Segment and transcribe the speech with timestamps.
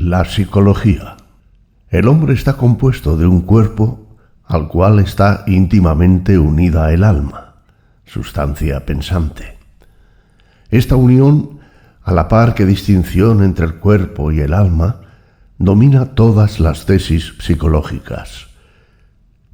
[0.00, 1.16] La psicología.
[1.90, 4.06] El hombre está compuesto de un cuerpo
[4.44, 7.56] al cual está íntimamente unida el alma,
[8.04, 9.58] sustancia pensante.
[10.70, 11.58] Esta unión,
[12.04, 15.00] a la par que distinción entre el cuerpo y el alma,
[15.58, 18.46] domina todas las tesis psicológicas.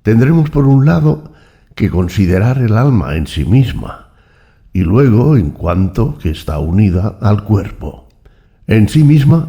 [0.02, 1.32] Tendremos por un lado
[1.74, 4.10] que considerar el alma en sí misma,
[4.74, 8.10] y luego en cuanto que está unida al cuerpo.
[8.66, 9.48] En sí misma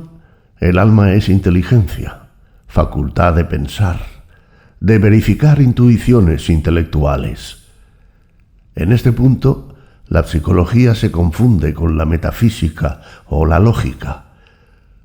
[0.60, 2.28] el alma es inteligencia,
[2.68, 4.00] facultad de pensar,
[4.80, 7.64] de verificar intuiciones intelectuales.
[8.76, 9.76] En este punto,
[10.08, 14.26] la psicología se confunde con la metafísica o la lógica.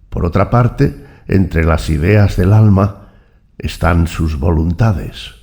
[0.08, 3.08] Por otra parte, entre las ideas del alma
[3.58, 5.34] están sus voluntades.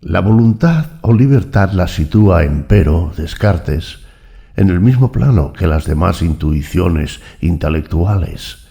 [0.00, 4.00] La voluntad o libertad la sitúa, empero, Descartes,
[4.56, 8.61] en el mismo plano que las demás intuiciones intelectuales.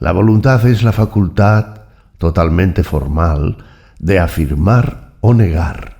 [0.00, 1.82] La voluntad es la facultad
[2.18, 3.58] totalmente formal
[3.98, 5.98] de afirmar o negar.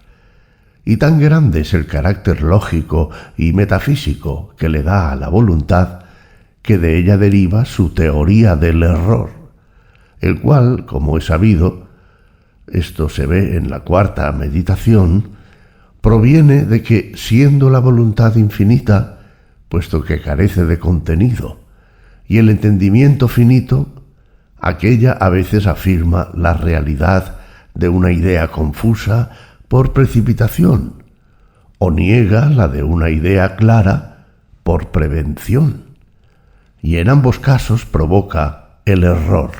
[0.85, 6.01] Y tan grande es el carácter lógico y metafísico que le da a la voluntad
[6.63, 9.31] que de ella deriva su teoría del error,
[10.21, 11.89] el cual, como es sabido,
[12.67, 15.31] esto se ve en la cuarta meditación,
[16.01, 19.21] proviene de que, siendo la voluntad infinita,
[19.69, 21.68] puesto que carece de contenido,
[22.29, 23.89] y el entendimiento finito,
[24.61, 27.39] aquella a veces afirma la realidad
[27.75, 29.31] de una idea confusa
[29.67, 31.03] por precipitación,
[31.79, 34.27] o niega la de una idea clara
[34.63, 35.85] por prevención,
[36.83, 39.53] y en ambos casos provoca el error.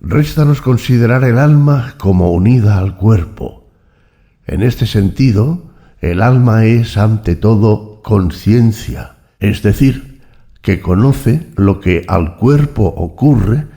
[0.00, 3.66] Réstanos considerar el alma como unida al cuerpo.
[4.46, 10.15] En este sentido, el alma es ante todo conciencia, es decir,
[10.66, 13.68] que conoce lo que al cuerpo ocurre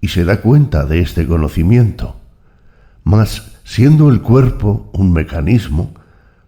[0.00, 2.20] y se da cuenta de este conocimiento.
[3.02, 5.92] Mas, siendo el cuerpo un mecanismo,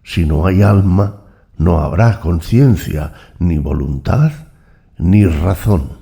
[0.01, 1.23] si no hay alma,
[1.57, 4.31] no habrá conciencia, ni voluntad,
[4.97, 5.97] ni razón.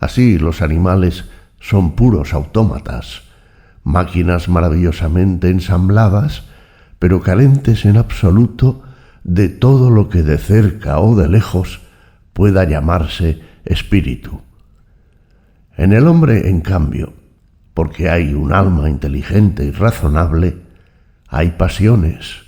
[0.00, 1.26] Así los animales
[1.60, 3.22] son puros autómatas,
[3.84, 6.46] máquinas maravillosamente ensambladas,
[6.98, 8.82] pero carentes en absoluto
[9.22, 11.82] de todo lo que de cerca o de lejos
[12.38, 14.42] pueda llamarse espíritu.
[15.76, 17.12] En el hombre, en cambio,
[17.74, 20.56] porque hay un alma inteligente y razonable,
[21.26, 22.42] hay pasiones,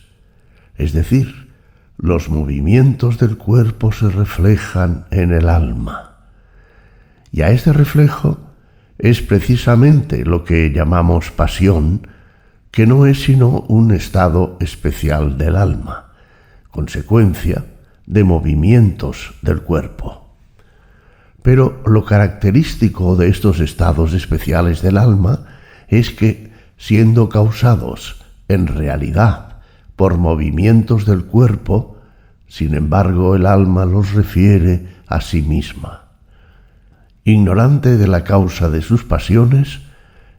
[0.77, 1.51] es decir,
[1.97, 6.29] los movimientos del cuerpo se reflejan en el alma.
[7.33, 8.39] Y a este reflejo
[8.97, 12.07] es precisamente lo que llamamos pasión,
[12.71, 16.13] que no es sino un estado especial del alma,
[16.71, 17.65] consecuencia
[18.07, 20.35] de movimientos del cuerpo.
[21.43, 25.47] Pero lo característico de estos estados especiales del alma
[25.89, 29.59] es que, siendo causados en realidad
[29.97, 31.99] por movimientos del cuerpo,
[32.49, 36.05] sin embargo el alma los refiere a sí misma.
[37.25, 39.81] Ignorante de la causa de sus pasiones,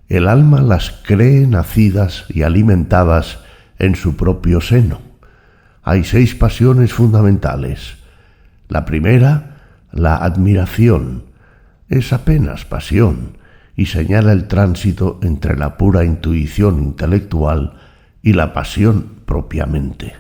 [0.09, 3.39] el alma las cree nacidas y alimentadas
[3.79, 5.10] en su propio seno
[5.84, 7.97] hay seis pasiones fundamentales.
[8.68, 9.58] La primera,
[9.92, 11.24] la admiración,
[11.90, 13.38] es apenas pasión
[13.75, 17.74] y señala el tránsito entre la pura intuición intelectual
[18.22, 20.14] y la pasión propiamente.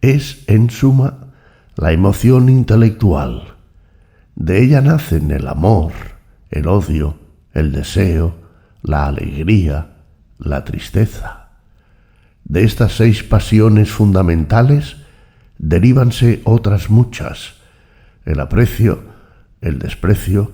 [0.00, 1.32] Es, en suma,
[1.76, 3.54] la emoción intelectual.
[4.36, 5.92] De ella nacen el amor,
[6.50, 7.18] el odio,
[7.52, 8.36] el deseo,
[8.82, 9.96] la alegría,
[10.38, 11.37] la tristeza.
[12.48, 14.96] De estas seis pasiones fundamentales
[15.58, 17.56] derívanse otras muchas,
[18.24, 19.02] el aprecio,
[19.60, 20.52] el desprecio,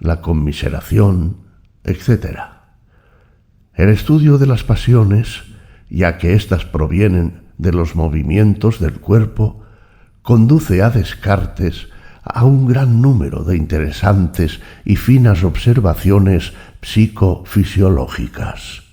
[0.00, 1.36] la conmiseración,
[1.84, 2.40] etc.
[3.74, 5.44] El estudio de las pasiones,
[5.88, 9.62] ya que éstas provienen de los movimientos del cuerpo,
[10.22, 11.86] conduce a Descartes
[12.24, 18.85] a un gran número de interesantes y finas observaciones psicofisiológicas.